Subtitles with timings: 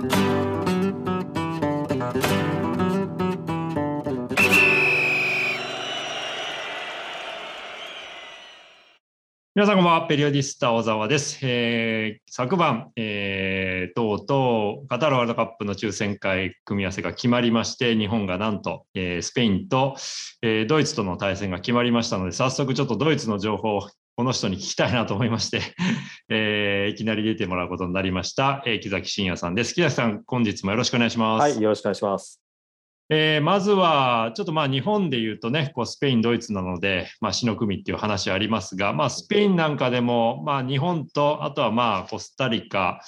[0.00, 0.08] 皆
[9.66, 11.38] さんこんばんは、ペリオディスタ小沢です。
[11.42, 19.96] えー、昨晩、えー、とうとうカタールワールドカップの抽選会組み合わせが決まりまして、日本がなんと、えー、スペインと、
[20.40, 23.90] えー、ドイツとの対戦が決まりましたので、早速ちょっとドイツの情報を
[24.20, 25.62] この人に聞きたいなと思いまして、
[26.28, 29.72] えー、いきなり出てもらうことになりました、えー、木崎真也さんです。
[29.72, 31.40] 木崎さん、本日もよろしくお願いします。
[31.40, 32.49] はい、よろしくお願いします。
[33.12, 43.00] えー、まずは、ちょっとまあ日本で言うとね、こうスペイン、ドイツなので、まあ、死の組っていう話ありますが、まあ、スペインなんかでも、まあ、日本と、あとはまあコスタリカ、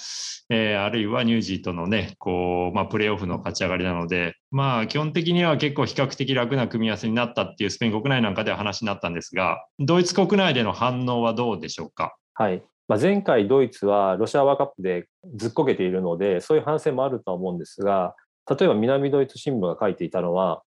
[0.49, 12.13] えー、あるいはニュージーとのね、こうまあ、プレーオフの勝ち上がりなので、まあ、基本的には結構比較的楽な組み合わせになったっていうスペイン国内なんかでは話になったんですが、ドイツ国内での反応はどうでしょうか？
[12.33, 15.07] はいまあ、前回ドイツはロシアワーカップで
[15.37, 18.13] ずっこけているので、そういう反省もあるとは思うんですが、
[18.49, 20.63] 例えば南ドイツ新聞が書いていたのは、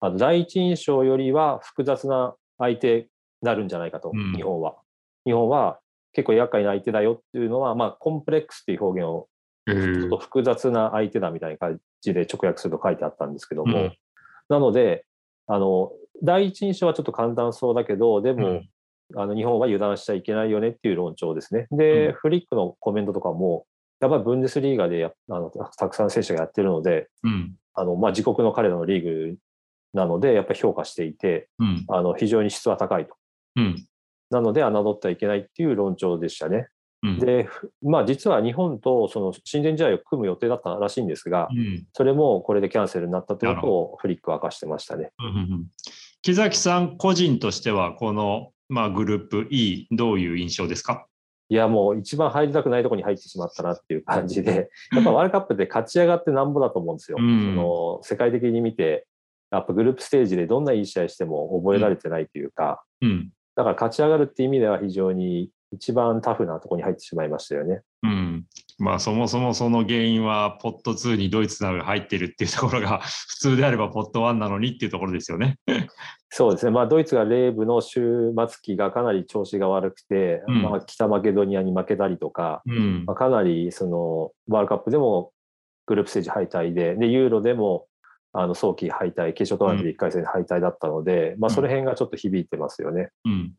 [0.00, 3.06] あの第一印象よりは複雑な相手に
[3.42, 4.76] なるんじゃないかと、うん、日本は。
[5.24, 5.80] 日本は
[6.12, 9.28] 結構厄介な相手だよっていうのは、まあ、コンプレックスっていう表現を、
[9.66, 13.96] ちょっと複雑な相手だみたいな感じで直訳すると書いてあったんですけども、うん、
[14.48, 15.04] なので、
[15.46, 18.68] あの、第一印象はちょっと簡単そうだけど、でも、うん、
[19.16, 21.66] あの日本は油断しちゃいけないよねっていう論調ですね。
[21.70, 23.66] で、フリックのコメントとかも、
[24.00, 29.36] やっぱりブンデスリーガでやあのたくさん選手がやってるので、うん、あのまあ、自国の彼らのリーグ
[29.94, 33.14] なので、やっぱり評価していて、うん、あの非常に質は高いと。
[33.56, 33.86] うん、
[34.30, 36.68] なので、侮ってはいけないっていう論調でしたね。
[37.20, 37.48] で、
[37.80, 41.48] まあ、実は日本とその親善試合を組む予定だったらしいんですが、
[41.92, 45.12] それもこれでキャンセルになったということをフリックは明かしてましたね。
[46.22, 51.06] 木崎さん個人としては、この、まあ、グループ E、どういう印象ですか？
[51.50, 57.18] いや、もう一番入りたくないところに入ってしまったなっていう感じで、 やっぱワールドカップで勝ち上がってなんぼだと思うんですよ。
[57.20, 59.06] うん、その世界的に見て、
[59.50, 67.82] やっぱグループステージでどんないい試合しても覚えられてないというか、うん、だから勝ち上がるっていう意味では非常に一番タフなところに入ってしまいましたよね。
[68.02, 68.44] うん。
[68.78, 72.98] まあそもそもその原因はポット2にドイツなどが入ってるっていうところが
[73.28, 75.58] 普通であればポット1なのにっていうところですよね。
[76.30, 76.72] そうですね。
[76.72, 78.02] まあドイツがレーブの終
[78.36, 85.32] 末期がかなり調子が悪くて、うん、まあ北マケドニアに負けたりとか、うん、まあ、かなりそのワールドカップでも
[85.86, 87.86] グループステージ敗退で、で、ユーロでも
[88.32, 93.10] あの早期敗退、決勝トーナメント1回戦で敗退だったので、うん、まあ、その辺がちょっと響いてますよね。
[93.24, 93.52] うん、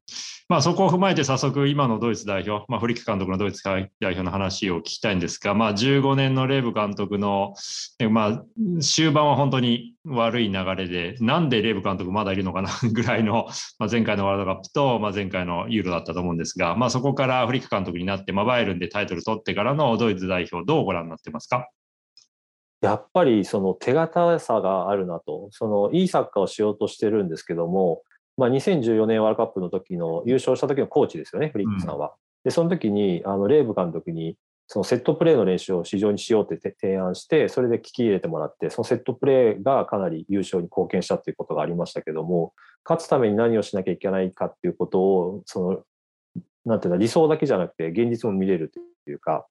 [0.50, 7.54] まあ、そこを踏まえて早速、今のドイツ代表、まあ、フリック監督のドイツ代表の話を聞きたいんですが、まあ、15年のレーブ監督の、
[8.10, 8.44] まあ、
[8.82, 13.46] 終盤は本当に悪い流れで、なんでレーブ監督まだいるのかな ぐらいの、
[13.78, 21.68] まあ、前回のワールドカップと、まあ、前回のユーロだったと思うんですが、まあ、そこからフリック監督になって、まあ、バイエルンでタイトル取ってからのドイツ代表、どうご覧になってますか？
[22.82, 28.02] やっぱりその手堅さがあるなと、そのいいサッカーをしようとしてるんですけども、
[28.40, 32.14] まあ、2014年ワールドカップの時の優勝した時のコーチですよね、フリックさんは。
[32.44, 42.54] で、その時にあのレーブ監督にそのセットプレーの練習を市場にしようって提案して、それで聞き入れてもらって、そのセットプレーがかなり優勝に貢献したということがありましたけども、
[42.86, 48.72] 勝つために何をしなきゃいけないかっていうことを、その、なんていうの、理想だけじゃなくて現実も見れる
[49.06, 49.48] というか、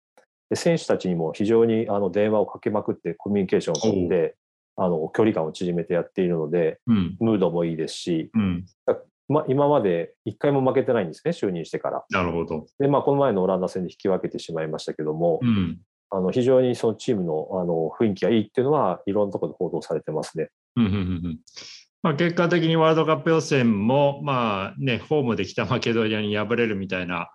[0.50, 4.36] で選手たちにも非常にあの電話をかけまくってコミュニケーションを取って
[4.78, 8.64] あの距離感を縮めてやっているので、うん、ムードもいいですし、うん、
[9.28, 12.04] ま、今まで1回も負けてないんですね就任してから。
[12.10, 12.66] なるほど。
[12.78, 15.78] で、まあ、この前のオランダ戦で引き分けてしまいましたけども、うん、
[16.10, 20.48] あの非常にそのチームのあの雰囲気がいいっていうのはいろんなところで報道されてますね。
[20.76, 21.38] うんうんうん
[22.00, 27.30] まあ、結果的にワールドカップ予選も、まあね、ホームで北マケドニアに敗れるみたいな、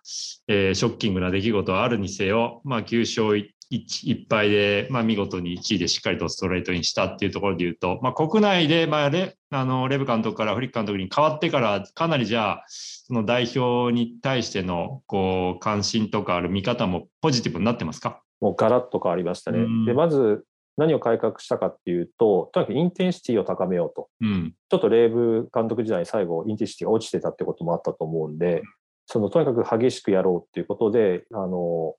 [0.47, 18.22] えー、ショッキングな出来事はあるにせよ、まあ、9勝 1, 1敗で、まあ、見事に1位でしっかりとストレートにしたっていうところで言うと、まあ、国内で、まあレ、あのレブ監督からフリック監督に変わってから、かなりじゃあ、その代表に対してのこう関心とかある見方もポジティブになってますか？
[18.41, 19.59] もうガラッと変わりましたね。
[19.86, 20.45] でまず
[20.77, 24.09] 何を改革したかっていうと、とにかくインテンシティを高めようと。
[24.21, 28.63] うん、ちょっとレーブ監督時代に最後、インテンシティが落ちてたってこともあったと思うんで、
[29.06, 31.94] そのとにかく激しくやろうっていうことで、あの、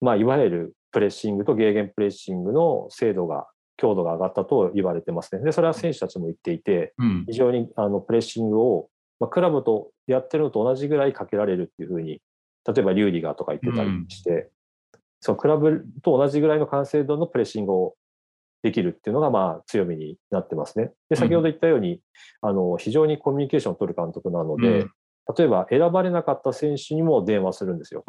[0.00, 5.42] まあ、いわゆるプレッシングとゲーゲンプレッシングの精度が、強度が上がったと言われてますね。
[5.42, 8.88] で、それは選手たちも言っていて、うん、非常にあのプレッシングを、
[9.18, 12.22] まあ、クラブとやってるのと同じぐらいかけられるっていうふうに、
[12.64, 17.96] 例えばリューリガーとか言ってたりして、うん、そのクラブと同じぐらいの完成度のプレッシングを
[18.62, 20.92] できるっていうのがまあ強みになってますね。
[21.10, 21.96] で、先ほど言ったように、う
[22.46, 24.90] ん、あの、非常にコミュニケーションを取る監督なので、うん、
[25.36, 28.04] 例えば選ばれなかった選手にも電話するんですよ。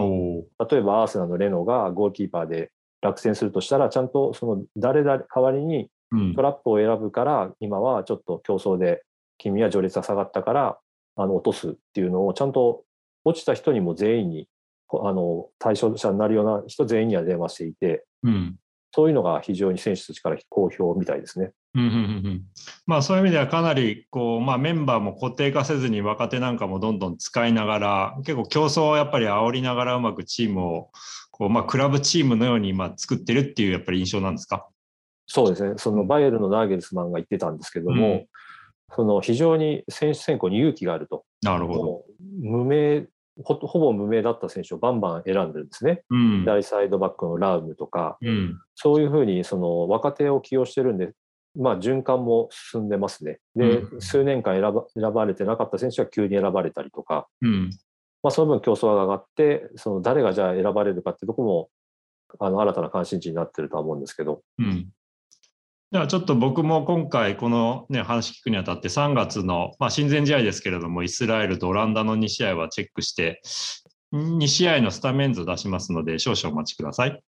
[0.69, 2.71] 例えばアーセナのレノがゴールキーパーで
[3.01, 6.35] 落選するとしたら、ちゃんとその誰々代わりにうん。
[6.35, 9.03] トラップを選ぶから、今はちょっと競争で
[9.37, 10.77] 君は序列が下がったから、
[11.15, 12.83] あの落とすっていうのをちゃんと
[13.23, 14.47] 落ちた人にも全員に、
[14.87, 18.55] こあの対象者になるような人全員には電話していて、うん
[18.95, 21.51] そういうのが非常に選手たちから好評みたいですね。
[21.73, 21.99] うんうんうんう
[22.29, 22.41] ん
[22.85, 30.89] まあそういう意味ではかなりこう、まあ、メンバーも固定化せずに若手なんかもどんどん使いながら結構競争をやっぱり煽りながらうまくチームを
[31.31, 34.65] こう、まあ、クラブチームのように今作ってるっていうやっぱり印象なんですか？
[35.27, 35.73] そうですね。
[35.75, 38.27] そのバイエルンのナーゲルスマンが言ってたんですけども、うん
[38.95, 41.25] その非常に選手選考に勇気があると。
[41.41, 42.03] なるほど。
[42.39, 43.07] 無名
[43.43, 46.03] ほ、ほぼ無名だった選手をバンバン選んでるんですね。
[46.09, 46.39] うん。
[46.41, 48.59] 左サイドバックのラウムとか、うん。
[48.75, 51.11] そういうふうにその若手を起用してるんで、
[51.57, 53.39] まあ、循環も進んでますね。
[53.55, 54.01] で、うん。
[54.01, 57.69] 数年間選ば選ばれてなかった選手が急に選ばれたりとか、うん。
[58.23, 61.69] まあ、その分競争が上がって、その誰がじゃあ選ばれるかってとこも、
[62.39, 64.41] あの新たな関心事になってるとは思うんですけど、
[65.95, 73.41] ではちょっと僕も今回この、ね、話聞くにあたって3月の、まあ、親善試合ですけれどもイスラエルとオランダの2試合はチェックして
[74.11, 77.23] 2試合のスタメン図を出しますので少々お待ちください。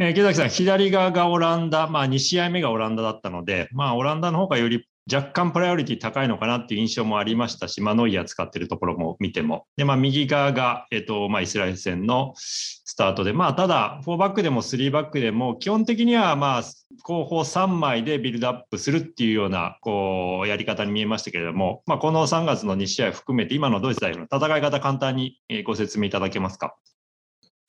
[0.00, 9.66] えー池崎さん、左側がオランダ、まあ、2試合目がオランダだったので、まあ、オランダの方がより若干プライオリティ高いのかなっていう印象もありましたし、まあ、ノイアー使ってるところも見ても。
[9.76, 16.62] で、まあ、右側が、えっ、と、まあ、イスラエル戦のスタートで、まあ、ただ、4バックでも3バックでも、基本的には、まあ、
[17.02, 26.74] 後方3枚でビルドアップするっていうような、こう、やり方に見えましたけれども、まあ、この3月の2試合含めて、今のドイツ代表の戦い方、簡単にご説明いただけますか？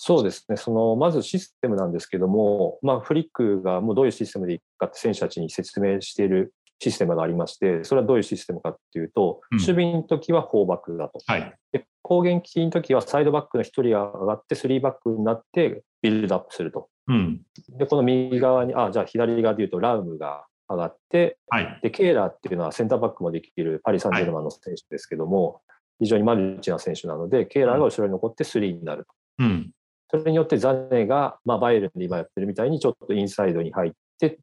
[0.01, 11.19] そうですね、そのまずシステムなんですけども、まあ、フリックがもうどういうシステムでいくかって選手たちに説明しているシステムがありまして、それはどういうシステムかっていうと、うん守備の時は4バックだと。
[11.25, 11.53] はい。
[11.71, 16.89] で攻撃の時はサイドバックの1人が上がって、3バックになってビルドアップすると。
[17.07, 17.41] うん。
[17.77, 21.79] で、この右側に、あ、じゃあ左側で言うとラウムが上がって、はい。
[21.83, 25.61] で、ケーラーっていうのはセンターバックもできるパリ・サンジェルマンの選手ですけども、
[25.99, 29.13] 非常にマルチな選手なので、ケーラーが後ろに残って3になると。
[29.39, 29.71] うん。
[30.09, 33.97] それによってザネが、まあ、バイエルンで今やってるみたいにちょっとインサイドに入って、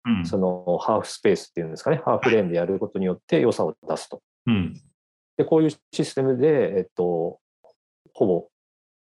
[0.04, 0.26] うん。
[0.26, 4.22] そのハーフスペースっていうんですかね、ハーフレーンでやることによって良さを出すと。
[4.46, 4.74] うん。
[5.36, 7.38] で、こういうシステムで、えっと、
[8.14, 8.48] ほぼ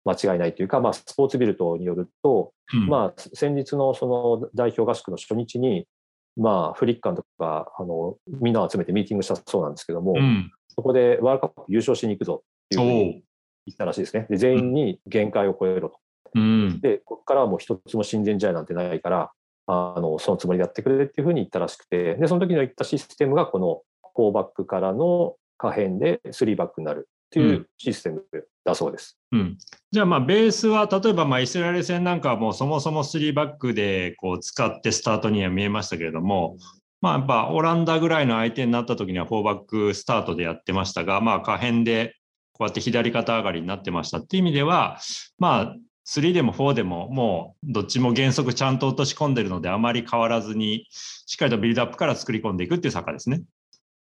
[0.06, 2.88] 間違いないというか、まあ、スポーツビルトによると、うん。
[2.88, 4.08] まあ、先日のそ
[4.42, 5.88] の代表合宿の初日に、
[6.36, 10.52] まあ、フリッカンとか、あの、みんなを集めてミーティングしたそうなんですけども、うん。
[10.70, 13.24] そこでワールドカップ優勝しに行くぞっていうふうに。
[13.66, 14.28] 言ったらしいですね。
[14.30, 16.00] で、全員に限界を超えろと。
[16.36, 16.80] うん。
[16.82, 19.32] で、ここからはもう一つも親善試合なんてないから、
[19.66, 23.82] あの、そのつもりでやってくれっていうふうに言ったらしくて、で、その時の言ったシステムがこの
[24.16, 28.24] 4バックからの可変で3バックになるっていううシステム
[28.64, 29.18] だそうです。
[29.32, 29.58] うん、
[29.92, 36.58] じゃあ、まあ、ベースは、例えば、まあ、イスラエル戦なんかはもうそもそも3バックでこう使ってスタートには見えましたけれども、
[37.02, 42.16] まあ、やっぱオランダぐらいの相手になった時には4バックスタートでやってましたが、まあ、可変で
[42.54, 45.00] こうやって左肩上がりになってましたっていう意味では、
[45.40, 45.76] まあ、
[46.06, 53.44] 3でも4でももうどっちも原則ちゃんと落とし込んでるのであまり変わらずにしっかりとビルドアップから作り込んでいくっていう坂ですね。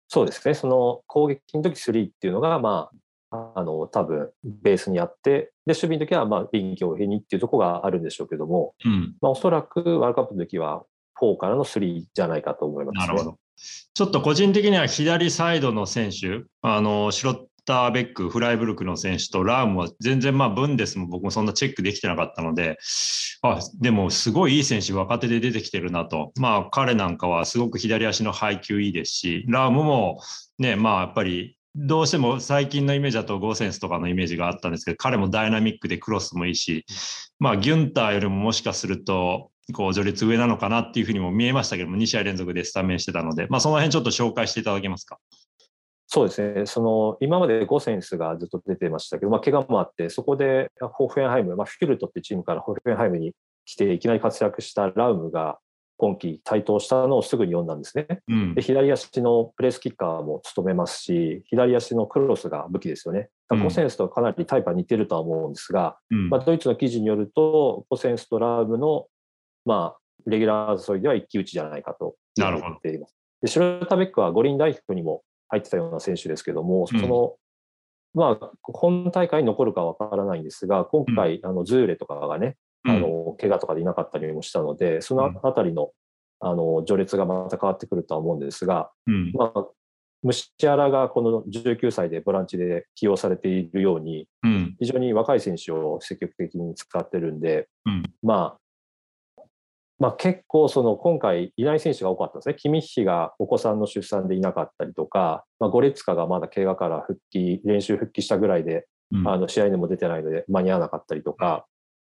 [0.09, 0.55] そうですね。
[0.55, 2.89] その攻撃の時3っていうのが、ま
[3.29, 10.83] あ、あの、多分ベースにあって、で、守備の時は、まあ、臨機応変にっていうところがあるんでしょうけども、うん、まあ、おそらくワールドカップの時は
[11.21, 13.07] 4からの3じゃないかと思います、ね。
[13.07, 13.37] なるほど。
[13.93, 22.79] ちょっと個人的には左サイドの選手、あのシュロッターベック、フライブルクの選手とラームは全然、まあ、ブンデスも僕もそんなチェックできてなかったので、
[23.43, 30.19] あでもすごいいい選手、若手で出てきてるなと、まあ、彼なんかはすごく左足の配球いいですし、ラームも、
[30.57, 36.85] ね、まあ、やっぱりどうしても最近のイメージだとゴーセンスとかのイメージがあったんですけど、彼もダイナミックでクロスもいいし、
[37.37, 45.19] まあ、ギュンターよりももしかすると、こう序列上なのかなっていうふうにも見えましたけども、2試合連続でスタメンしてたので、まあ、その辺ちょっと紹介していただけますか？
[46.11, 46.65] そうですね。
[46.65, 55.59] その、今までゴセンスがずっと出てましたけど、まあ、怪我もあって、そこでホーフェンハイム、まあ、フィルトってチームからホーフェンハイムに来て、いきなり活躍したラウムが
[55.97, 58.07] 今季台頭したのをすぐに読んだんですね。
[58.27, 63.29] うんで、左足のプレースキッカーも務めますし、左足のクロスが武器ですよね。
[63.49, 69.05] ゴセンスとかなりタイプは似てるとは思うんですが、うんまあ、ドイツの記事によると、ゴセンスとラウムの、
[69.63, 73.15] まあ、レギュラー争いでは一騎打ちじゃないかとなるほど言っています。
[73.41, 76.99] で、シュロタベックは五輪代表にも入ってたような選手ですけども、うん。
[76.99, 77.35] その、
[78.13, 85.91] まあ、本大会に残るかわからないんですが、今回、あの、ズーレとかがね、あの、怪我とかでいなかったりもしたので、そのあたりの、
[86.39, 89.31] あの、序列がまた変わってくるとは思うんですが、うん。
[89.33, 89.67] まあ、
[90.21, 94.75] ムシアラがこの19歳でボランチで起用されているように、うん。
[94.79, 98.03] 非常に若い選手を積極的に使ってるんで、うん。
[98.23, 98.59] まあ、
[99.99, 102.55] まあ、結構その今回いない選手が多かったですね。
[102.55, 111.65] キミッヒがお子さんの出産でいなかったりとか、まあ、ゴレツカがまだ怪我から復帰、練習復帰したぐらいで、うん、あの試合にも出てないので間に合わなかったりとか、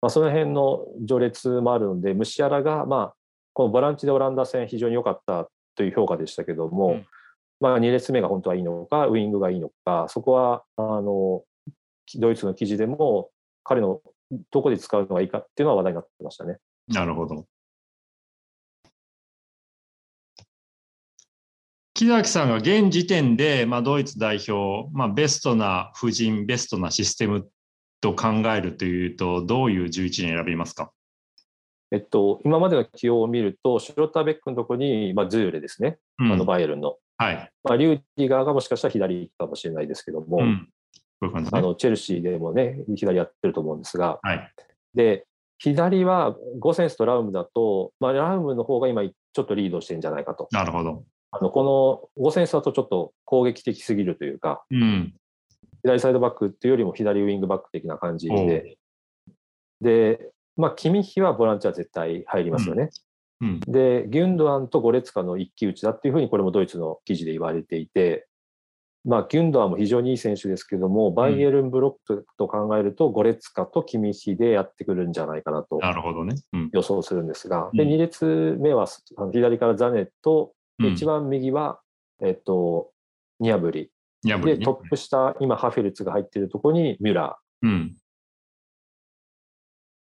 [0.01, 3.13] まあ、その辺の序列もあるので、ムシアラが、まあ、
[3.53, 7.05] このボランチでオランダ戦非常に良かったという評価でしたけども、うん、
[7.61, 11.43] まあ、2列目が本当はいいのか、ウイングがいいのか、そこはあの
[12.17, 13.29] ドイツの記事でも
[13.63, 14.01] 彼の
[14.51, 16.57] どこで使うのがいいかっていうのは話題になってましたね。
[16.89, 17.45] なるほど。
[21.99, 27.49] 木崎さんが現時点で、まあ、ドイツ代表、まあ、ベストな布陣、ベストなシステム
[27.99, 30.93] と考えるというと、どういう11人選びますか？
[31.91, 36.95] えっと、今までの起用を見ると、シュロッターベックのところに、まあ、ズーレですね、うん、あのバイエルンの。
[37.17, 37.51] はい。
[37.65, 40.69] まあ、リューディガーがもしかしたら左かもしれないですけども、うん、
[41.19, 44.53] ううね、あのチェルシーでもね、左やってると思うんですが、はい、
[44.95, 45.25] で
[45.57, 50.47] 左はゴセンスとラウムだと、まあ、ラウムの方が今、ちょっとリードしてるんじゃないかと。
[50.53, 51.03] なるほど。
[51.31, 55.13] あのこの5センスだとちょっと攻撃的すぎるというか、うん、
[55.83, 58.77] 左サイドバックっていうよりも左ウイングバック的な感じで、
[59.81, 62.89] で、まあ、キミヒはボランチは絶対入りますよね。
[63.41, 68.27] うん、で、ギュンドアンとゴレツカの一騎打ちだっていうふうにこれもドイツの記事で言われていて、
[69.05, 75.79] まあ、ギュンドアンも非常にいい選手ですけども、バイエルンブロックと考えると、ゴレツカとキミヒでやってくるんじゃないかなと
[76.73, 78.87] 予想するんですが、で2列目は
[79.31, 81.79] 左からザネとで、一番右は、
[82.21, 82.91] えっと、
[83.39, 83.91] ニャブリ。
[84.23, 87.67] ニャブリ、ね、で、トップ下、今、ハフェルツが入っているところにミュラー。
[87.67, 87.95] うん。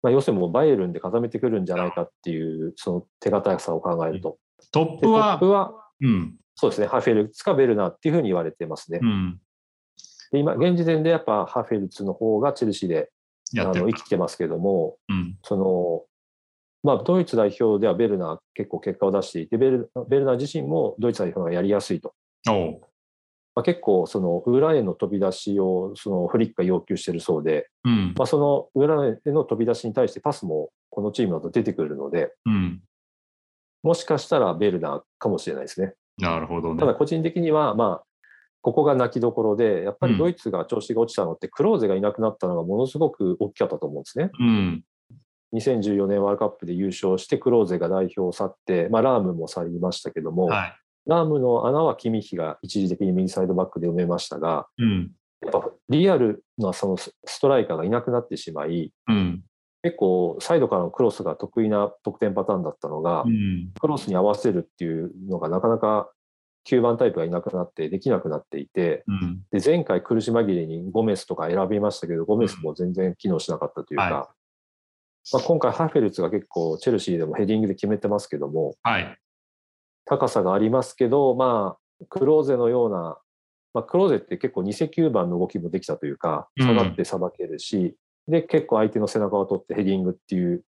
[0.03, 4.37] まあ、要するにもうバイエルンで固めてくるんじゃないかっていう、その手堅さを考えると。
[4.71, 8.99] トップは、トップは、うん、そうですね、ハフェルツかベルナーっていうふうに言われてますね。
[9.01, 9.39] うん、
[10.31, 13.11] で今、現時点でやっぱハフェルツの方がチェルシーで
[13.59, 16.03] あの生きてますけども、うん、その
[16.83, 22.13] まあ、ドイツ代表ではベルナー結構結果を出していてベル、ベルナー自身もドイツ代表がやりやすいと。
[23.53, 32.81] まあ、結構、その裏への飛び出しをそのフリックが要求しているそうで、うん、まあ、その裏への飛び出しに対してパスもこのチームだと出てくるので、うん、
[33.83, 35.93] もしかしたらベルナーかもしれないですね。
[36.17, 38.03] なるほど、ね、ただ個人的には、まあ、
[38.61, 44.29] ここが泣きどころで、やっぱりドイツが調子が落ちたのって、クローゼがいなくなったのがものすごく大きかったと思うんですね。
[44.39, 44.83] うん
[45.53, 50.75] 2014年ワールドカップで優勝してクローゼが代表を去って、まあ、ラームも去りましたけども、はい、
[51.07, 59.43] ラームの穴はキミヒが一時的に右サイドバックで埋めましたが、うん、やっぱリアルなそのストライカーがいなくなってしまい、うん、
[59.83, 66.11] 結構サイドからのクロスが得意な得点パターンだったのが、うん、クロスに合わせるっていうのがなかなか
[66.69, 69.03] 9番タイプがいなくなってできなくなっていて、
[69.51, 74.40] で前回苦し紛れにゴメスとか選びましたけどゴメスも全然機能しなかったというか、はい
[75.33, 79.17] まあ、今回ハフェルツが結構チェルシーでもヘディングで決めてますけども、はい、
[80.05, 83.17] 高さがありますけど、まあ、クローゼのような、
[83.73, 87.95] まあ、クローゼって結構偽9番の動きもできたというか、下がってさばけるし、
[88.27, 90.63] うん、で、結構相手の背中を取ってヘディングっていう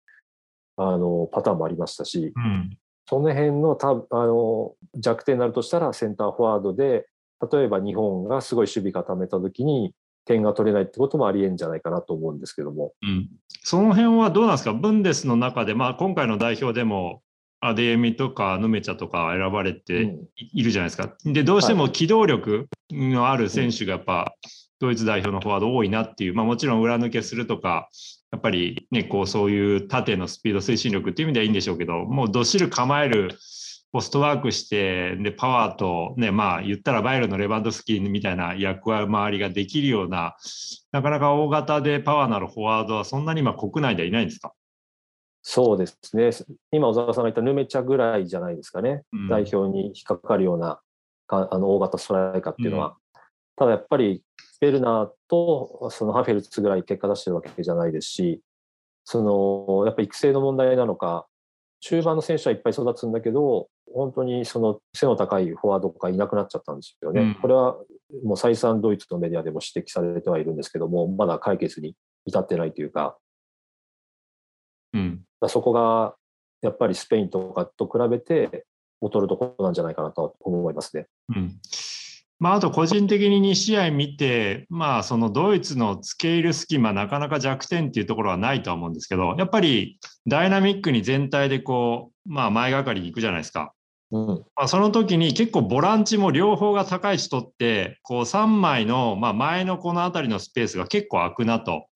[0.77, 2.77] あのパターンもありましたし、うん、
[3.08, 7.08] その辺のたあの弱点になるとしたらセンターフォワードで、
[7.51, 9.93] 例えば日本がすごい守備固めた時に、
[10.25, 12.94] 点が取れないってこともありえんじゃないかなと思うんですけども。
[13.01, 13.30] うん、
[13.63, 17.22] その辺はどうなんですか、ブンデスの中で、まあ、今回の代表でも、
[17.63, 21.16] アデエミとかヌメチャとか選ばれているじゃないですか。
[21.25, 24.34] で、どうしても機動力のある選手がやっぱ、
[24.80, 27.88] ドイツ代表のフォワード多いなっていう、まあ、もちろん裏抜けするとか、
[28.32, 33.38] やっぱりね、こうそういう縦のスピード、推進力っていう意味ではいいんでしょうけど、もうどっしり構える
[33.92, 40.38] ポストワークして、で、パワーと、ね、まあ、言ったらバイルのレバンドスキーみたいな役割ができるような、
[40.92, 44.54] なかなか大型でパワーのあるフォワードはそんなに今国内ではいないんですか？
[45.42, 46.30] そうですね。
[46.72, 49.04] 今、小沢さんが言ったヌメチャぐらいじゃないですかね。
[49.12, 50.80] うん、代表に引っかかるような
[51.28, 52.96] あの大型ストライカーっていうのは。
[53.14, 53.22] うん、
[53.58, 54.24] ただやっぱり、
[54.62, 58.42] ベルナーとそのハフェルツぐらい結果出してるわけじゃないですし、
[59.04, 61.26] そのやっぱ育成の問題なのか、
[61.80, 67.22] 中盤の選手はいっぱい育つんだけど、本当にその背の高いフォワードがいなくなっちゃったんですよね。
[67.22, 67.78] うん、これは
[68.24, 71.96] もう再三ドイツのメディアでも指摘されてはいるんですけども、まだ解決に
[72.26, 73.18] 至ってないというか、
[74.94, 76.16] うん、そこが
[76.62, 78.66] やっぱりスペインとかと比べて
[79.02, 81.08] 劣るところなんじゃないかなと思いますね。
[81.36, 81.60] うん
[82.42, 93.74] まあ、あと個人的に2試合見て、まあ、そのドイツの付け入る隙間、なかなか弱点っていうところはないとは思うんですけど、やっぱりダイナミックに全体でこう、まあ、前がかりに行くじゃないですか。
[94.12, 101.88] うんまあ、その時に結構ボランチも両方が高い人って、こう3枚の、まあ、前のこの辺りのスペースが結構空くなと。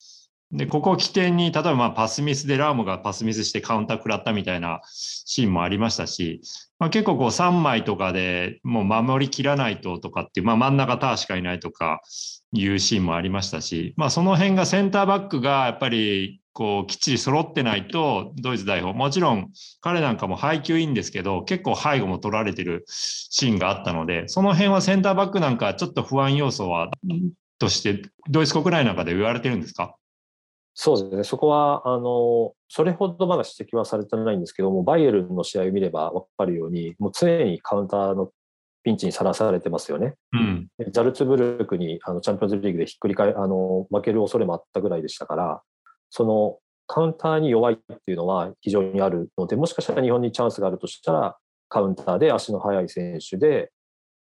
[0.51, 6.41] で、ここを起点に、例えばまあパスミスでラームがパスミスしてカウンター食らったみたいなシーンもありましたし、
[6.79, 12.01] まあ、結構こう3枚とかでもう守りきらないととかっていう、まあ、真ん中ターしかいないとか
[12.51, 26.91] いうシーンもありましたし、まあ、その辺がセンターバックがやっぱりこうきっちり揃ってないとドイツ代表もちろん彼なんかも配球いいんですけど結構背後も取られてるシーンがあったのでその辺はセンターバックなんかちょっと不安要素は
[27.59, 29.95] としてドイツ国内なんかで言われてるんですか？
[30.77, 38.31] そうですね、そこはあのそれほどまだ指摘はされてないんですけども、バイエルンの試合を見れば分かるように、もう常にカウンターの
[38.83, 40.15] ピンチにさらされてますよね。
[40.33, 45.61] うん、ザルツブルクにあのチャンピオンズリーグでひっくり返あの負ける恐れもあったぐらいでしたから、
[46.09, 51.37] そのカウンターに弱いっていうのは非常にあるので、もしかしたら日本にチャンスがあるとしたら、
[51.69, 53.71] カウンターで足の速い選手で、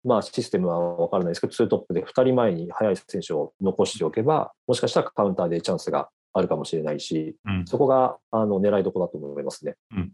[0.05, 9.77] まあ、システムは分からないですけど、ツートップで2人前に速い選手を残しておけば、もしかしたらカウンターでチャンスがあるかもしれないし、うん、そこがあの狙いどころだと思いますね。
[9.95, 10.13] うん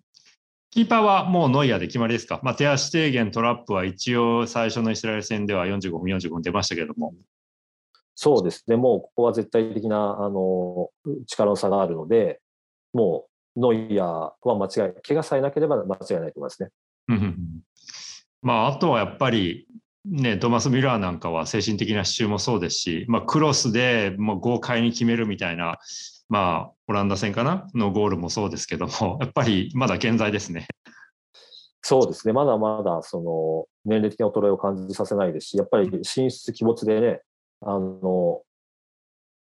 [0.71, 7.15] キーパーはもうノイアーで決まりですか、まあ、手足低減トラップは一応最初のイスラエル戦では45分、45分出ましたけれども。
[8.15, 10.91] そうですね、もうここは絶対的なあの
[11.27, 12.41] 力の差があるので、
[12.93, 16.69] もうノイアーは間違い、怪我さえなければ間違いないと思いますね。
[18.43, 19.67] まあ、あとはやっぱり、
[20.09, 25.79] ね、トマス・ミラーなんかは精神的な支柱もそうですし、まあ、クロスでもう豪快に決めるみたいな、
[26.29, 27.69] まあ、オランダ戦かな？
[27.75, 30.69] のゴールもそうですけども、 やっぱりまだ健在ですね。
[31.83, 37.21] そうですね、まだまだその年齢的な衰えを感じさせないですし、やっぱり進出鬼没でね、
[37.63, 38.43] あの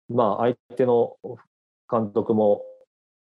[0.08, 1.16] まあ、相手の
[1.90, 2.62] 監督も、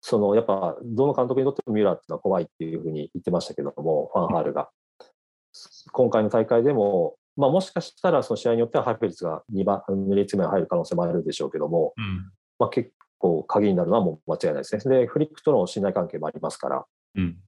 [0.01, 4.71] そのやっぱどの監督にとってもミュラーっていうのは怖いっていうふうに言ってましたけども、ファンハールが。
[5.93, 14.99] 今回の大会でも、まあ、もしかしたらその試合によってはハイペ率が2番、2列目に入る可能性もあるでしょうけども、うん、まあ、結構鍵になるのはもう間違いないですね。
[14.99, 16.85] で、フリックとの信頼関係もありますから。
[17.17, 17.39] うん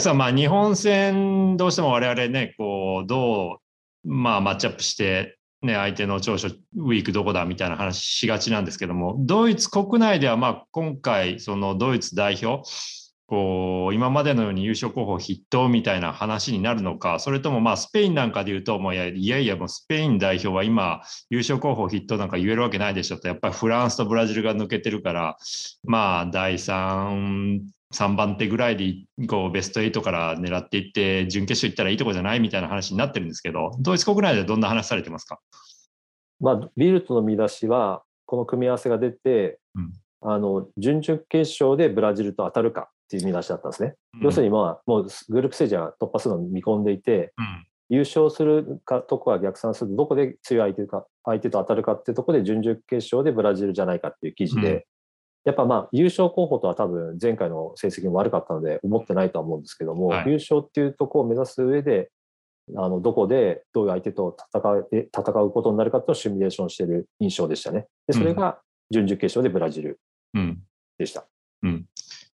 [0.00, 3.60] さん、まあ、日本戦、どうしても我々ね、こう、ど
[4.04, 12.68] う、まあ、マッチアップして、ね、相手の長所、ウィークどこだみたいな話しがちなんですけども、ドイツ国内では、まあ、今回、そのドイツ代表、
[13.28, 25.36] こう今までのように優勝候補筆頭みたいな話になるのか、それともまあスペインなんかで言うと、もういやいやいや、もうスペイン代表は今、優勝候補筆頭なんか言えるわけないでしょと、やっぱりフランスとブラジルが抜けてるから、
[25.84, 27.62] まあ第3、
[27.92, 28.94] 3番手ぐらいで
[29.26, 35.40] こうベスト8から狙っていって、準決勝行ったらいいとこじゃないみたいな話になってるんですけど、ドイツ国内でどんな話されてますか、
[36.38, 43.94] まあ、ビルトの見出しは、この組み合わせが出て、うん、あの準々決勝でブラジルと当たるかっていう見出しだったんですね。
[44.14, 54.82] うん、要するに、まあ、もうグループステージは突破するのを見込んでいて、うん、優勝するかとこは逆算するどこで強い相手か相手と当たるかっていうところで準々決勝でブラジルじゃないかっていう記事で、うん、
[55.44, 62.10] やっぱまあ優勝候補とは多分前回の成績も悪かったので思ってないとは思うんですけども、はい、優勝っていうところを目指す上で
[62.76, 67.86] あのどこでどういう相手と戦う戦うことになるかとシミュレーションしている印象でしたね。
[68.08, 68.58] でそれが
[68.90, 70.00] 準々決勝でブラジル
[70.98, 71.24] でした。
[71.62, 71.86] うん、うん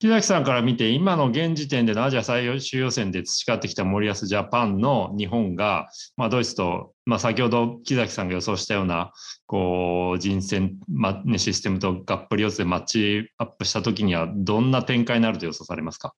[0.00, 9.10] 木崎さんから見て、今の現時点でのアジア最終予選で培ってきた森保ジャパンの日本が、まあ、ドイツと、まあ、先ほど木崎さんが予想したような
[9.46, 16.14] こう人選、まね、システムとがっぷり四つでマッチアップしたときには、どんな展開になると予想されますか？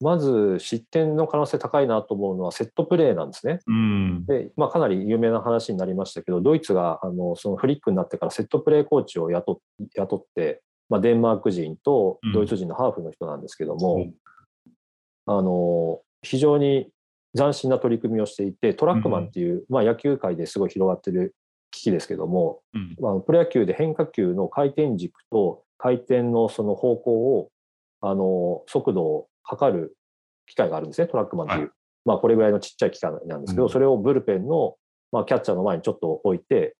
[0.00, 3.58] まず失点の可能性高いなと思うのはセットプレーなんですね。
[3.66, 9.60] うん、でまあ、かなり有名な話になりましたけど、ドイツがあのそのフリックになってからセットプレーコーチを雇
[9.96, 14.14] 雇って、まあ、デンマーク人とドイツ人のハーフの人なんですけども、うん、
[15.26, 16.90] あの非常に
[17.36, 21.34] 斬新な取り組みをしていてトラックマンっていう、うん、まあ、野球界ですごい広がってる
[21.70, 27.50] 機器ですけども、うん、まあ、プロ野球で変化球の回転軸と回転のその方向を
[28.00, 29.96] あの速度を測る
[30.46, 31.70] 機械があるんですねトラックマンっていう、はい、
[32.06, 34.76] まあ、これぐらいのちっちゃい機械なんですけど、それをブルペンの
[35.12, 36.76] まあ、キャッチャーの前にちょっと置いて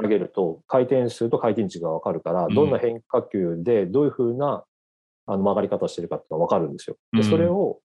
[0.00, 4.64] 投げると回転すると回転値が分かるからどんな変化球でどういうふうな
[5.26, 6.96] あの曲がり方をしてるかっていうのが分かるんですよ。
[7.12, 7.80] でそれを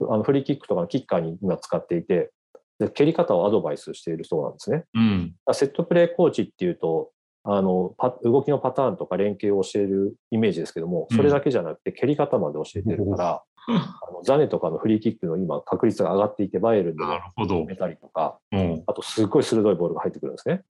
[0.00, 2.30] あのフリーキックとかのキッカーに今使っていて
[2.78, 4.84] で蹴り方をアドバイスしているそうなんですね。
[4.94, 7.10] うん、セットプレーコーチっていうと
[7.44, 17.04] あの動きのパターンとか連携を教えるイメージですけどもそれだけじゃなくて蹴り方まで教えてるから、あのザネとかのフリーキックの今確率が上がっていてバイエルンで
[17.36, 18.38] 決めたりとか、
[18.86, 20.62] あとすごい鋭いボールが入ってくるんですね。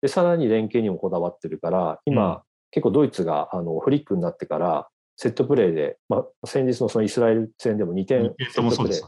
[0.00, 2.40] でさらに連携にもこだわってるから今、うん、
[2.70, 9.02] 結構ドイツがあのフリックになってからセットプレーで、まあ、先日のそのイスラエル戦でも2点セットプレー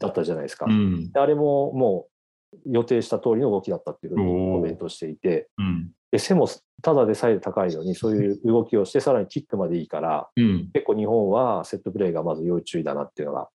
[0.00, 0.66] だったじゃないですか。
[0.66, 2.06] うん、であれもも
[2.54, 6.48] う予定した通りの動きだったっていうふうにコメントしていて、うん、で背も
[6.82, 10.70] ただでさえ高いのに、そういう動きをして、さらにキックまでいいから、うん。
[10.72, 13.48] 結構日本はセットプレーがまず要注意だなっていうのが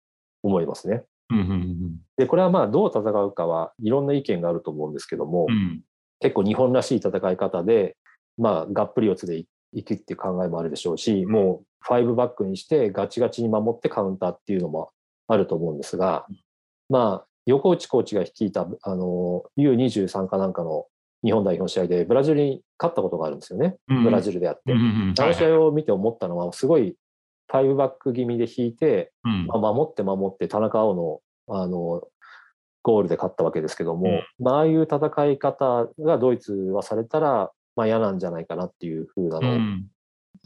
[0.43, 1.03] 思いますね。
[1.31, 1.39] うん。
[1.39, 1.97] うん。
[2.17, 5.81] で、これはまあどう戦うかはいろんな意見があると思うんですけども、うん。
[6.19, 7.97] 結構日本らしい戦い方で、
[8.37, 14.91] まあ、がっぷり四つでいいくっていう考えもあるでしょうし、もう5バックにしてガチガチに守ってカウンターっていうのも
[15.27, 16.25] あると思うんですが、
[16.89, 20.85] まあ、横内コーチが率いた、あの、U23 かなんかの
[21.25, 23.77] 日本代表の試合でブラジルに勝ったことがあるんですよね。
[23.89, 24.73] うんブラジルであって。
[24.73, 26.95] あの試合を見て思ったのは、すごい
[27.51, 32.01] 5バック気味で引いて、うんまあ、守って守って田中碧のあの
[32.83, 34.97] ゴールで勝ったわけですけども、うんまあ、ああいう戦
[35.31, 39.87] い方がドイツはされたら、まあ、嫌なんじゃないかなっていう風なのうん。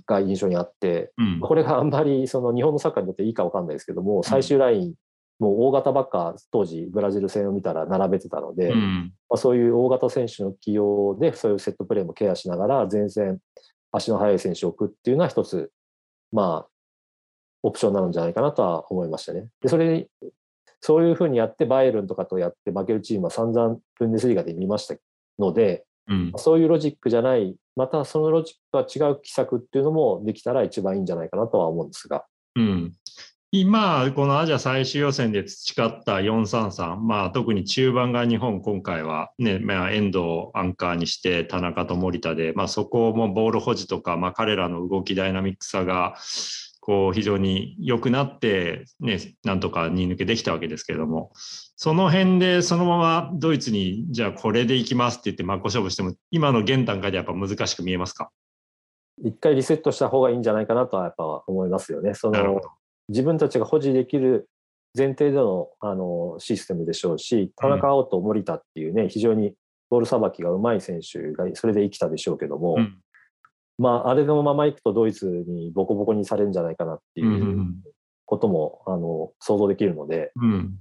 [0.06, 1.40] が印象にあって、うん。
[1.42, 4.94] これがあんまりその日本のサッカーにとっていいかわかんないですけども、最終ライン、
[5.40, 9.14] もう大型ばっか当時ブラジル戦を見たら並べてたので、まうん。
[9.30, 13.40] あ、そういう大型選手の起用でそういうセットプレーもケアしながら前線
[13.92, 15.72] 足の速い選手を置くっていうのは一つ
[16.32, 16.70] まあ
[17.64, 19.48] オプションなのじゃないかなとは思いましたね。
[19.62, 20.08] でそれ
[20.82, 24.96] そういうふうにやってバイエルンとかとやって負けるチームは散々ブンデスリーガで見ました
[25.38, 26.34] のでうん。
[26.38, 32.26] そういうロジックじゃないまたそのロジックとは違う奇策っていうのもできたら一番いいんじゃないかなとは思うんですが。
[32.56, 32.94] うん。
[33.52, 46.16] 今、このアジア最終予選で培った433、まあ、特に中盤が日本、今回は、ねまあ、遠藤をアンカーにして、田中と守田で、まあ、そこもボール保持とか、まあ、彼らの動きダイナミックさが、
[46.80, 58.30] こう非常に良くなって、ね、なんとか2抜けできたわけですけれども、その辺でそのままドイツに、じゃあこれでいきますって言って真っ向勝負しても、今の現段階でやっぱ難しく見えますか？
[59.24, 62.14] 一回リセットした方がいいんじゃないかなとはやっぱ思いますよね。
[62.14, 62.70] そのなるほど。
[63.10, 64.50] 自分たちが保持できる
[64.98, 69.54] 前提でのあのシステムでしょうし、田中碧と森田っていうね、非常に
[69.90, 72.98] ボールさばきがうまい選手がそれで生きたでしょうけども、うん。
[73.78, 77.76] まあ、あれのままいくとドイツにボコボコにされるんじゃないかなっていうん
[78.26, 80.76] ことも、あの想像できるので、うん。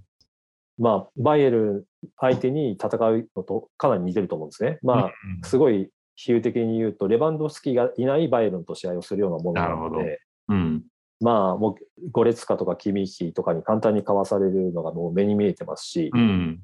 [0.79, 1.85] まあ、バイエルン
[2.21, 4.79] 相手に戦うのとかなり似てると思うんですね。
[4.83, 5.13] まあ、
[5.45, 10.85] すごい比喩的に言うと、レバンドフスキがいないバイエルンと試合をするようなものなので、うん
[11.21, 16.61] まあ、もう、ゴレツカとかキミッヒとかに簡単にかわされるのがもう目に見えてますし、うん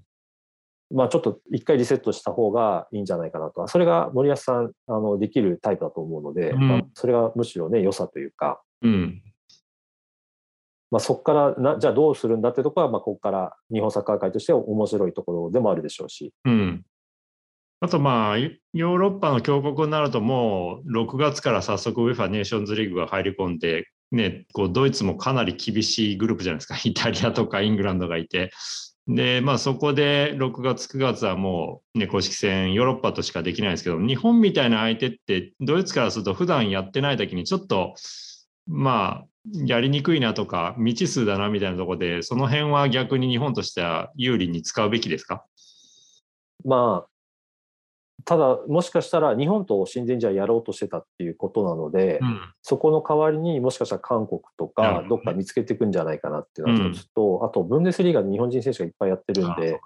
[0.93, 3.67] まあ、ちょっと一回リセットした方がいいんじゃないかなと。
[3.67, 9.23] それが森保さん、あの、できるタイプだと思うので、うんまあ、それがむしろね、良さというか、うん
[10.95, 16.85] まあ、そこからな、じゃあどうするんだってところは、まあ、ここから日本サッカー界としては面白いところでもあるでしょうし、うん。
[17.81, 26.77] あとまあ、ヨヨーロッパの強国になるともう6月から早速 UEFA ネーションズリーグが入り込んで、ね、こうドイツもかなり厳しいグループじゃないですか。
[26.85, 28.53] イタリアとかイングランドがいて。
[29.07, 37.95] で、まあそこで6月、9月はもうね、公式戦ヨーロッパとしかできないですけど、日本みたいな相手ってドイツからすると普段やってない時にちょっと、
[38.67, 39.27] まあ、
[39.67, 45.45] やりにくいなとか、未知数だなみたいなところで、その辺は逆に日本としては有利に使うべきですか？
[46.65, 47.09] まあ、
[48.25, 52.41] ただ、もしかしたら日本と親善試合やろうとしてたっていうことなので、うん。
[52.63, 59.81] そこの代わりにもしかしたら韓国とかどっか見つけていくんじゃないかなっていうのが一つと、あとブンデスリーガで日本人選手がいっぱいやってるんで、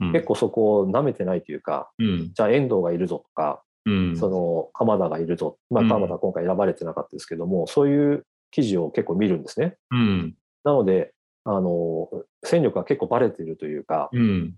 [0.00, 0.12] うん。
[0.12, 2.32] 結構そこを舐めてないというか、うん。
[2.32, 4.16] じゃあ遠藤がいるぞとか、うん。
[4.16, 5.88] その鎌田がいるぞ、まあうん。
[5.88, 9.76] 鎌田は今回選ばれてなかったですけども、そういう記事を結構見るんですね。
[9.90, 10.34] うん。
[10.64, 11.12] なので、
[11.44, 12.08] あの、
[12.44, 14.54] 戦力が結構バレてるというか、うん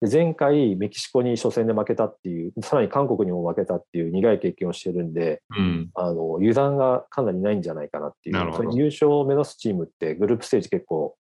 [0.00, 5.90] で前回メキシコに初戦で負けたっていう、さらに韓国にも負けたっていう苦い経験をしてるんで、うん。
[5.94, 8.70] あの油断がかなりないんじゃないかなっていう、なるほど。
[8.70, 11.16] その優勝を目指すチームってグループステージ結構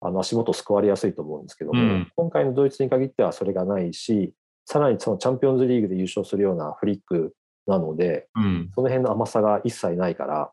[0.00, 2.12] あの足元すくわれやすいと思うんですけども、うん。
[2.14, 4.32] 今回のドイツに限ってはそれがないし、
[4.64, 7.34] さらにそのチャンピオンズリーグで優勝するようなフリック
[7.66, 8.70] なので、うん。
[8.76, 10.52] その辺の甘さが一切ないから、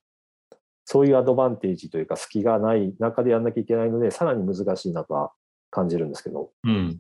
[0.86, 5.32] そういうアドバンテージというか隙がない中でやんなきゃいけないので、さらに難しいなとは
[5.70, 6.50] 感じるんですけど。
[6.64, 7.00] うん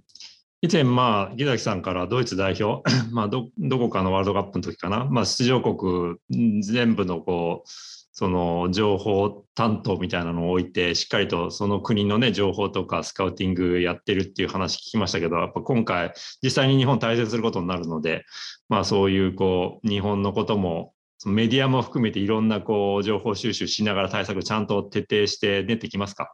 [0.61, 6.15] 以前、まあ、木崎さんからドイツ代表、 まあど、どこかのワールドカップの時かな、まあ、出場国
[6.61, 7.69] 全部のこう、
[8.11, 18.25] その情報担当みたいなのを置いて、しっかりとその国のね、情報とかスカウティングやってるっていう話聞きましたけど、やっぱ今回、実際に日本対戦することになるので、
[18.69, 20.93] まあそういうこう、日本のことも、
[21.27, 26.33] メディアも含めていろんなこう、情報収集しながら対策ちゃんと徹底して練ってきますか？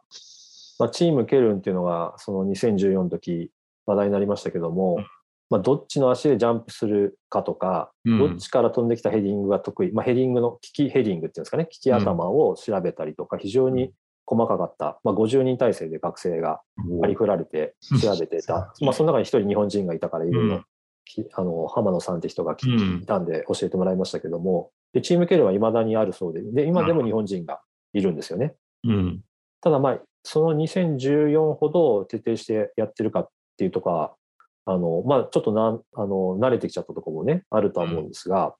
[0.78, 3.50] まあ、チームケルンっていうのが、その2014の時
[3.86, 5.06] 話題になりましたけども、うん。
[5.50, 8.18] まあ、どっちの足でジャンプするかとか、うん。
[8.18, 13.92] どっちから飛んできたヘディングが得意、まあ、ヘディングの利きヘディングっていうんですかね、利き頭を調べたりとか、非常に
[14.26, 16.60] 細かかった、まあ、50人体制で学生が
[17.00, 20.62] 割り振られて調べてた、 まあ、その中に一人日本人がいたからいろいろ
[21.34, 22.56] あの浜野さんって人が
[23.02, 27.60] いたんで教えてもらいましたけども、でチームケルはいまだにあるそうでで、今でも日本人が
[27.92, 28.54] いるんですよね。
[28.84, 29.20] うん、
[29.60, 34.14] ただ、まあ、その2014ほど徹底してやってるかっていうとか、
[34.66, 38.52] あのまあ、ちょっとなあの慣れてきちゃったところもね、あるとは思うんですが、うん、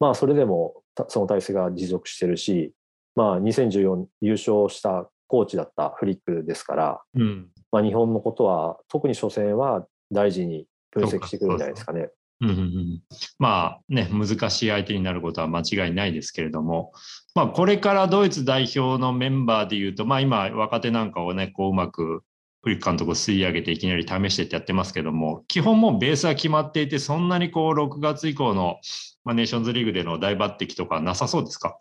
[0.00, 2.72] まあ、それでもその体制が持続してるし、
[3.14, 12.10] まあ、2014優勝したコーチだったフリックですから、うん、まあ、日本のことは、特に初戦は大事に分析してくるんじゃないですかね。
[12.40, 13.02] うんうんうん、
[13.38, 16.92] まあね、難しい相手になることは間違いないですけれども、
[17.36, 22.24] まあ、これからドイツ代表のメンバーでいうと、まあ、今、若手なんかをね、こううまく
[22.62, 28.78] フリック監督を吸い上げていきなり試してってやってますけども、基本もベースは決まっていて、そんなにこう6月以降の、
[29.24, 31.78] まあ、ネーションズリーグでの大抜擢とかなさそうですか？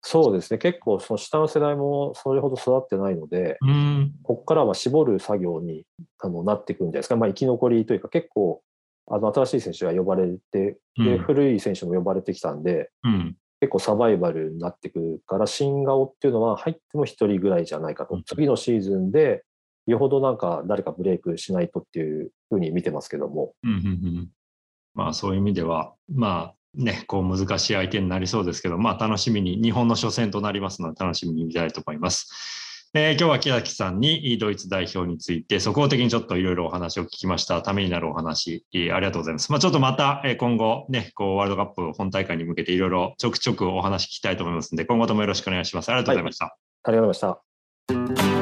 [0.00, 5.84] そうですね、結構その下の世代もそれほど育ってないので、うん、ここからは絞る作業に
[6.20, 8.62] あのなっていくんじゃないですか、まあ、生き残りというか、結構
[9.08, 19.42] あの新しい選手が呼ばれて、で、うん、古い選手も呼ばれてきたんで、うん、結構サバイバルになってくるから、新顔っていうのは入っても1人ぐらいじゃないかと、次のシーズンで、
[19.88, 23.54] よほどなんか誰かブレイクしないとっていうふうに見てますけども。
[23.64, 23.80] うんうんう
[24.20, 24.28] ん、
[24.94, 32.30] まあそういう意味では、まあね、こう難しい相手になりそうですけど、まあ楽しみに、日本の初戦となりますので楽しみに見たいと思います。
[32.94, 37.60] えー、今日は木崎さんにドイツ代表について、速報的にちょっといろいろお話を聞きました。
[37.60, 39.52] ためになるお話、ありがとうございます。
[39.52, 45.90] まあ、ちょっとまた今後ね、こうワールドカップ本大会に向けていろいろちょくちょくお話聞きたいと思いますので、今後ともよろしくお願いします。
[45.90, 46.44] ありがとうございました。
[46.46, 48.37] はい、ありがとうございました。